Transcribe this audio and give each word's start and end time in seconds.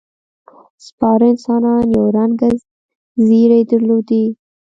سپاره 0.87 1.25
انسانان 1.33 1.83
یو 1.97 2.05
رنګه 2.17 2.49
ځېرې 3.25 3.61
درلودې. 3.71 4.25